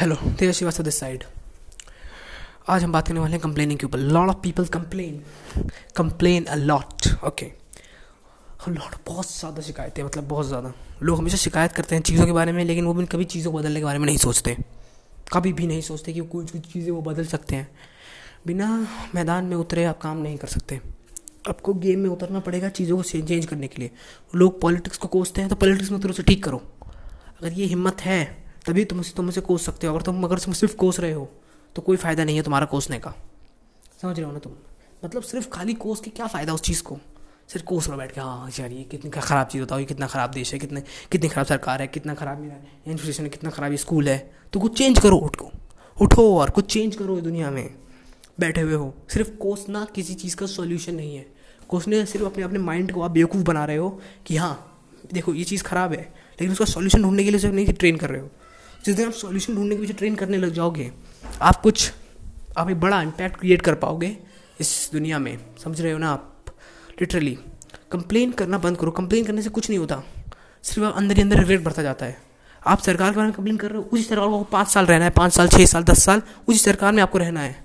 Hello 0.00 0.14
Tej 0.38 0.50
Srivastava 0.54 0.84
this 0.84 0.98
side 1.00 1.24
आज 2.70 2.82
हम 2.84 2.92
बात 2.92 3.06
करने 3.08 3.20
वाले 3.20 3.32
हैं 3.32 3.40
कंप्लेनिंग 3.42 3.78
के 3.78 3.86
ऊपर. 3.86 3.98
Lot 3.98 4.28
of 4.28 4.36
people 4.42 4.66
complain 4.66 5.16
complain 5.96 6.44
a 6.44 6.54
lot 6.54 7.06
okay 7.26 7.46
lot 8.68 8.94
बहुत 9.06 9.32
ज़्यादा 9.32 9.62
शिकायतें 9.62 10.02
मतलब 10.02 10.28
बहुत 10.28 10.46
ज़्यादा. 10.46 10.72
लोग 11.02 11.18
हमेशा 11.18 11.36
शिकायत 11.36 11.72
करते 11.72 11.94
हैं 11.94 12.02
चीज़ों 12.02 12.26
के 12.26 12.32
बारे 12.32 12.52
में, 12.52 12.64
लेकिन 12.64 12.84
वो 12.84 12.94
भी 12.94 13.06
कभी 13.06 13.24
चीज़ों 13.24 13.52
को 13.52 13.58
बदलने 13.58 13.80
के 13.80 13.84
बारे 13.84 13.98
में 13.98 14.06
नहीं 14.06 14.16
सोचते. 14.18 14.56
कभी 15.32 15.52
भी 15.52 15.66
नहीं 15.66 15.80
सोचते 15.82 16.12
कि 16.12 16.20
कुछ 16.20 16.50
कुछ 16.52 16.72
चीज़ें 16.72 16.90
वो 16.90 17.02
बदल 17.02 17.24
सकते 17.26 17.56
हैं. 17.56 17.68
बिना 18.46 18.72
मैदान 19.14 19.44
में 19.44 19.56
उतरे 19.56 19.84
आप 19.84 20.00
काम 20.00 20.18
नहीं 20.18 20.36
कर 20.38 20.48
सकते. 20.48 20.80
आपको 21.48 21.74
गेम 21.74 22.00
में 22.00 22.10
उतरना 22.10 22.40
पड़ेगा 22.40 22.68
चीज़ों 22.70 22.96
को 22.96 23.02
चेंज 23.02 23.46
करने 23.46 23.68
के 23.68 23.82
लिए. 23.82 23.90
लोग 24.34 24.60
पॉलिटिक्स 24.60 24.98
को 24.98 25.08
कोसते 25.08 25.40
हैं 25.40 25.50
तो 25.50 25.56
पॉलिटिक्स 25.56 25.90
में 25.90 25.98
उतरो 25.98 26.12
से 26.12 26.22
ठीक 26.22 26.44
करो. 26.44 26.62
अगर 27.40 27.52
ये 27.52 27.66
हिम्मत 27.66 28.00
है 28.00 28.47
तभी 28.68 28.84
तुम 28.84 29.02
तुम 29.16 29.28
उसे 29.28 29.40
कोस 29.40 29.66
सकते 29.66 29.86
हो। 29.86 29.94
अगर 29.94 30.02
तुम 30.04 30.24
अगर 30.24 30.38
तुम 30.38 30.54
सिर्फ़ 30.54 30.74
कोस 30.76 31.00
रहे 31.00 31.12
हो 31.12 31.28
तो 31.76 31.82
कोई 31.82 31.96
फ़ायदा 31.96 32.24
नहीं 32.24 32.36
है 32.36 32.42
तुम्हारा 32.42 32.66
कोसने 32.66 32.98
का। 32.98 33.14
समझ 34.02 34.16
रहे 34.16 34.26
हो 34.26 34.32
ना 34.32 34.38
तुम? 34.38 34.52
मतलब 35.04 35.22
सिर्फ़ 35.24 35.48
खाली 35.48 35.74
कोस 35.76 36.00
के 36.00 36.10
क्या 36.10 36.26
फ़ायदा 36.26 36.54
उस 36.54 36.62
चीज़ 36.62 36.82
को? 36.82 36.98
सिर्फ़ 37.48 37.64
कोस 37.66 37.88
रहो 37.88 37.96
बैठ 37.98 38.12
के 38.12 38.20
हाँ 38.20 38.50
यार, 38.58 38.72
ये 38.72 38.82
कितनी 38.84 39.10
ख़राब 39.10 39.46
चीज़ 39.46 39.62
बताओ, 39.62 39.78
ये 39.78 39.84
कितना 39.84 40.06
ख़राब 40.06 40.30
देश 40.30 40.52
है, 40.52 40.58
कितने 40.58 40.82
कितनी 41.12 41.28
ख़राब 41.28 41.46
सरकार 41.46 41.82
है, 41.82 41.86
कितना 41.88 42.14
ख़राब 42.14 42.42
इंस्टीट्यूशन 42.42 43.22
है 43.22 43.28
कितना 43.28 43.50
ख़राब 43.50 43.74
स्कूल 43.76 44.08
है। 44.08 44.18
तो 44.52 44.60
कुछ 44.60 44.78
चेंज 44.78 44.98
करो 44.98 45.16
उठ 45.18 45.42
उठो 45.96 46.24
और 46.38 46.50
कुछ 46.50 46.72
चेंज 46.72 46.96
करो 46.96 47.20
दुनिया 47.20 47.50
में। 47.50 47.68
बैठे 48.40 48.60
हुए 48.60 48.74
हो। 48.74 48.92
सिर्फ़ 49.08 49.30
कोसना 49.36 49.84
किसी 49.94 50.14
चीज़ 50.14 50.36
का 50.36 50.46
सोल्यूशन 50.46 50.94
नहीं 50.94 51.16
है। 51.16 51.26
कोसने 51.68 52.04
सिर्फ़ 52.06 52.26
अपने 52.26 52.44
अपने 52.44 52.58
माइंड 52.60 52.92
को 52.92 53.02
आप 53.02 53.10
बेवकूफ़ 53.10 53.42
बना 53.44 53.64
रहे 53.64 53.76
हो 53.76 53.88
कि 54.26 54.36
हाँ 54.36 54.54
देखो, 55.12 55.34
ये 55.34 55.44
चीज़ 55.44 55.62
ख़राब 55.62 55.92
है, 55.92 56.00
लेकिन 56.40 56.52
उसका 56.52 56.64
सोल्यूशन 56.64 57.02
ढूँढने 57.02 57.24
के 57.24 57.30
लिए 57.30 57.40
सिर्फ़ 57.40 57.54
नहीं 57.54 57.72
ट्रेन 57.74 57.96
कर 57.96 58.10
रहे 58.10 58.20
हो। 58.20 58.30
जिस 58.84 58.96
दिन 58.96 59.06
आप 59.06 59.12
सॉल्यूशन 59.12 59.54
ढूँढने 59.54 59.74
के 59.74 59.80
पीछे 59.80 59.92
ट्रेन 59.92 60.14
करने 60.14 60.36
लग 60.36 60.52
जाओगे, 60.52 60.90
आप 61.42 61.60
कुछ, 61.60 61.92
आप 62.58 62.70
एक 62.70 62.80
बड़ा 62.80 63.00
इम्पैक्ट 63.02 63.36
क्रिएट 63.36 63.62
कर 63.62 63.74
पाओगे 63.74 64.16
इस 64.60 64.90
दुनिया 64.92 65.18
में। 65.18 65.38
समझ 65.64 65.80
रहे 65.80 65.92
हो 65.92 65.98
ना 65.98 66.10
आप? 66.10 66.34
लिटरली 67.00 67.38
कंप्लेन 67.92 68.32
करना 68.32 68.58
बंद 68.58 68.76
करो। 68.76 68.90
कंप्लेन 68.90 69.24
करने 69.24 69.42
से 69.42 69.50
कुछ 69.50 69.68
नहीं 69.70 69.78
होता। 69.78 70.02
सिर्फ़ 70.64 70.88
आप 70.88 70.96
अंदर 70.96 71.16
ही 71.16 71.22
अंदर 71.22 71.38
रिग्रेट 71.38 71.64
बढ़ता 71.64 71.82
जाता 71.82 72.06
है। 72.06 72.16
आप 72.66 72.78
सरकार 72.78 73.10
के 73.10 73.16
बारे 73.16 73.26
में 73.26 73.36
कंप्लेन 73.36 73.56
कर 73.56 73.70
रहे 73.70 73.78
हो, 73.78 73.88
उसी 73.92 74.02
सरकार 74.02 74.28
को 74.28 74.42
पाँच 74.42 74.68
साल 74.68 74.86
रहना 74.86 75.04
है, 75.04 75.10
पाँच 75.10 75.32
साल 75.32 75.48
छः 75.48 75.66
साल, 75.66 75.82
दस 75.82 76.04
साल, 76.04 76.22
उसी 76.48 76.58
सरकार 76.58 76.92
में 76.92 77.02
आपको 77.02 77.18
रहना 77.18 77.40
है। 77.40 77.56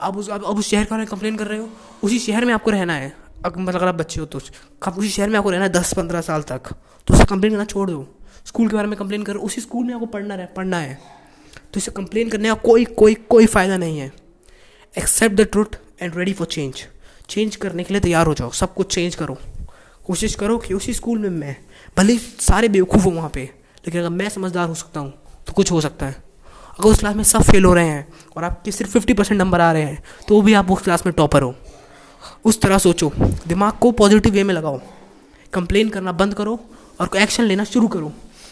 आप 0.00 0.16
उस 0.16 0.28
अब 0.28 0.42
उस 0.42 0.68
शहर 0.68 0.84
के 0.84 0.90
बारे 0.90 1.00
में 1.00 1.08
कंप्लेन 1.08 1.36
कर 1.36 1.46
रहे 1.46 1.58
हो, 1.58 1.68
उसी 2.02 2.18
शहर 2.18 2.44
में 2.44 2.54
आपको 2.54 2.70
रहना 2.70 2.94
है। 2.94 3.16
मतलब 3.46 3.74
अगर 3.74 3.88
आप 3.88 3.94
बच्चे 3.94 4.20
हो 4.20 4.26
तो 4.26 4.38
उसी 4.38 5.08
शहर 5.08 5.28
में 5.28 5.38
आपको 5.38 5.50
रहना 5.50 5.64
है 5.64 5.70
दस, 5.70 5.94
पंद्रह 5.94 6.20
साल 6.20 6.42
तक। 6.42 6.72
तो 7.06 7.14
उसे 7.14 7.24
कंप्लेन 7.24 7.52
करना 7.52 7.64
छोड़ 7.64 7.90
दो। 7.90 8.06
स्कूल 8.46 8.68
के 8.68 8.76
बारे 8.76 8.88
में 8.88 8.98
कंप्लेन 8.98 9.22
करो, 9.22 9.40
उसी 9.40 9.60
स्कूल 9.60 9.86
में 9.86 9.94
आपको 9.94 10.06
पढ़ना 10.06 10.34
है 10.34 10.46
पढ़ना 10.46 10.78
है। 10.78 10.98
तो 11.72 11.78
इसे 11.78 11.90
कंप्लेन 11.90 12.28
करने 12.30 12.48
का 12.48 12.54
कोई 12.62 12.84
कोई 12.84 13.14
कोई 13.14 13.46
फ़ायदा 13.46 13.76
नहीं 13.76 13.98
है। 13.98 14.12
Accept 14.94 15.36
the 15.36 15.40
truth 15.42 15.78
and 16.02 16.16
ready 16.16 16.32
for 16.32 16.46
change 16.46 16.84
change 17.28 17.56
करने 17.56 17.84
के 17.84 17.94
लिए 17.94 18.00
तैयार 18.00 18.26
हो 18.26 18.34
जाओ। 18.34 18.50
सब 18.50 18.74
कुछ 18.74 18.94
चेंज 18.94 19.14
करो। 19.14 19.36
कोशिश 20.06 20.34
करो 20.34 20.58
कि 20.58 20.74
उसी 20.74 20.92
स्कूल 20.94 21.18
में 21.18 21.30
मैं, 21.30 21.56
भले 21.96 22.16
सारे 22.18 22.68
बेवकूफ़ 22.68 23.02
हो 23.04 23.10
वहाँ 23.10 23.30
पे, 23.30 23.42
लेकिन 23.86 24.00
अगर 24.00 24.10
मैं 24.10 24.28
समझदार 24.28 24.68
हो 24.68 24.74
सकता 24.74 25.00
हूँ 25.00 25.12
तो 25.46 25.52
कुछ 25.52 25.70
हो 25.72 25.80
सकता 25.80 26.06
है। 26.06 26.22
अगर 26.78 26.88
उस 26.88 26.98
क्लास 26.98 27.16
में 27.16 27.22
सब 27.24 27.42
फेल 27.42 27.64
हो 27.64 27.72
रहे 27.74 27.88
हैं, 27.88 28.06
और 28.36 28.44
आपके 28.44 28.72
सिर्फ़ 28.72 28.92
फिफ्टी 28.92 29.14
परसेंट 29.14 29.40
नंबर 29.40 29.60
आ 29.60 29.72
रहे 29.72 29.82
हैं 29.82 30.02
तो 30.28 30.34
वो 30.34 30.42
भी 30.42 30.54
आप 30.54 30.70
उस 30.70 30.82
क्लास 30.82 31.06
में 31.06 31.12
टॉपर 31.16 31.42
हो। 31.42 31.54
उस 32.44 32.60
तरह 32.60 32.78
सोचो। 32.78 33.10
दिमाग 33.48 33.72
को 33.72 33.90
पॉजिटिव 33.92 34.32
वे 34.32 34.44
में 34.44 34.54
लगाओ। 34.54 34.80
कंप्लेन 35.52 35.88
करना 35.88 36.12
बंद 36.12 36.34
करो। 36.34 36.58
और 37.00 37.10
एक्शन 37.16 37.44
लेना 37.44 37.64
शुरू 37.64 37.88
करो। 37.88 38.08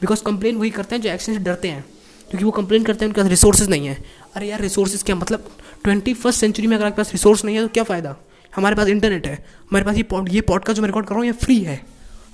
बिकॉज़ 0.00 0.22
कंप्लेन 0.22 0.56
वही 0.56 0.70
करते 0.70 0.94
हैं 0.94 1.02
जो 1.02 1.10
एक्शन 1.10 1.32
से 1.32 1.38
डरते 1.38 1.68
हैं। 1.68 1.84
क्योंकि 2.30 2.44
वो 2.44 2.50
कंप्लेन 2.50 2.84
करते 2.84 3.04
हैं, 3.04 3.08
उनके 3.08 3.20
पास 3.20 3.30
रिसोर्सेज 3.30 3.68
नहीं 3.68 3.86
है। 3.86 4.04
अरे 4.34 4.46
यार 4.46 4.60
रिसोर्सेज 4.60 5.02
क्या? 5.02 5.16
मतलब 5.16 5.48
ट्वेंटी 5.84 6.14
फ़र्स्ट 6.14 6.40
सेंचुरी 6.40 6.68
में 6.68 6.76
अगर 6.76 6.86
आपके 6.86 6.96
पास 6.96 7.12
रिसोर्स 7.12 7.44
नहीं 7.44 7.56
है 7.56 7.62
तो 7.62 7.68
क्या 7.68 7.84
फ़ायदा? 7.84 8.16
हमारे 8.56 8.76
पास 8.76 8.88
इंटरनेट 8.88 9.26
है। 9.26 9.34
हमारे 9.34 9.84
पास 9.84 9.96
ये 9.96 10.02
पॉड 10.02 10.28
ये 10.32 10.40
पॉडकास्ट 10.40 10.76
जो 10.76 10.82
मैं 10.82 10.88
रिकॉर्ड 10.88 11.06
कर 11.06 11.10
रहा 11.10 11.18
हूँ, 11.18 11.26
ये 11.26 11.32
फ्री 11.32 11.58
है। 11.58 11.86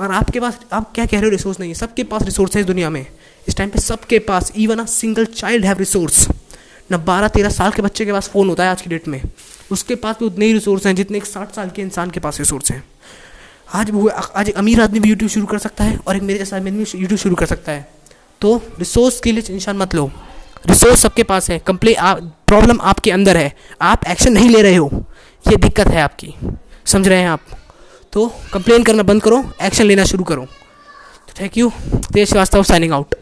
और 0.00 0.10
आपके 0.10 0.40
पास, 0.40 0.60
आप 0.72 0.94
क्या 0.94 1.06
कह 1.06 1.16
रहे 1.16 1.24
हो 1.24 1.30
रिसोर्स 1.30 1.60
नहीं 1.60 1.70
है? 1.70 1.74
सबके 1.74 2.04
पास 2.04 2.22
रिसोर्स 2.22 2.54
है 2.54 2.60
इस 2.60 2.66
दुनिया 2.66 2.90
में। 2.90 3.06
इस 3.48 3.56
टाइम 3.56 3.70
पे 3.70 3.78
सबके 3.78 4.18
पास 4.18 4.52
even 4.56 4.78
a 4.78 4.84
single 4.84 5.24
child 5.24 5.64
have 5.64 5.78
resource 5.78 6.28
न 6.92 6.96
बारह 6.96 7.28
तेरह 7.28 7.48
साल 7.48 7.70
के 7.70 7.82
बच्चे 7.82 8.04
के 8.04 8.12
पास 8.12 8.28
फ़ोन 8.28 8.48
होता 8.48 8.64
है 8.64 8.70
आज 8.70 8.82
की 8.82 8.90
डेट 8.90 9.08
में। 9.08 9.22
उसके 9.70 9.94
पास 9.94 10.16
भी 10.20 10.26
उतने 10.26 10.46
ही 10.46 10.52
रिसोर्स 10.52 10.86
हैं 10.86 10.96
जितने 10.96 11.18
एक 11.18 11.24
साठ 11.24 11.54
साल 11.54 11.70
के 11.70 11.82
इंसान 11.82 12.10
के 12.10 12.20
पास 12.20 12.38
रिसोर्स 12.38 12.70
हैं। 12.70 12.84
आज 13.74 13.90
वो, 13.90 14.08
आज 14.08 14.48
एक 14.48 14.56
अमीर 14.56 14.80
आदमी 14.80 15.00
भी 15.00 15.08
यूट्यूब 15.08 15.30
शुरू 15.30 15.46
कर 15.46 15.58
सकता 15.58 15.84
है 15.84 16.00
और 16.06 16.16
एक 16.16 16.22
मेरे 16.22 16.38
जैसा 16.38 16.56
आदमी 16.56 16.70
यूट्यूब 16.70 17.16
शुरू 17.16 17.34
कर 17.34 17.46
सकता 17.46 17.72
है। 17.72 17.88
तो 18.40 18.62
रिसोर्स 18.78 19.20
के 19.20 19.32
लिए 19.32 19.42
टेंशन 19.42 19.76
मत 19.76 19.94
लो। 19.94 20.10
रिसोर्स 20.66 21.00
सबके 21.00 21.22
पास 21.22 21.50
है। 21.50 21.58
कंप्लेन 21.58 21.96
प्रॉब्लम 22.46 22.80
आपके 22.80 23.10
अंदर 23.10 23.36
है। 23.36 23.56
आप 23.82 24.00
एक्शन 24.08 24.32
नहीं 24.32 24.50
ले 24.50 24.62
रहे 24.62 24.76
हो। 24.76 25.04
ये 25.50 25.56
दिक्कत 25.56 25.86
है 25.86 26.00
आपकी। 26.00 26.34
समझ 26.86 27.08
रहे 27.08 27.18
हैं 27.18 27.28
आप? 27.28 27.40
तो 28.12 28.34
कंप्लेन 28.52 28.82
करना 28.82 29.02
बंद 29.02 29.22
करो। 29.22 29.44
एक्शन 29.62 29.84
लेना 29.84 30.04
शुरू 30.04 30.24
करो। 30.24 30.46
Thank 31.40 31.58
you 31.58 31.72
Tej 32.14 32.28
Srivastava 32.28 32.62
signing 32.62 32.92
out 32.92 33.14